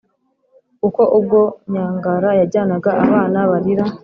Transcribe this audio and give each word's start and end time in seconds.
kuko 0.81 1.01
ubwo 1.17 1.39
nyangara 1.71 2.29
yajyanaga 2.39 2.91
abana 3.03 3.39
barira, 3.51 3.85